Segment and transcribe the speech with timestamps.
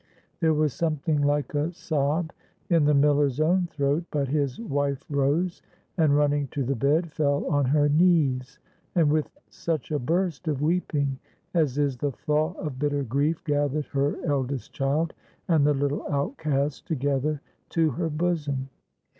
[0.39, 2.31] There was something like a sob
[2.71, 5.61] in the miller's own throat, but his wife rose,
[5.95, 8.57] and, running to the bed, fell on her knees,
[8.95, 11.19] and with such a burst of weeping
[11.53, 15.13] as is the thaw of bitter grief gathered her eldest child
[15.47, 17.39] and the little outcast together
[17.69, 18.69] to her bosom.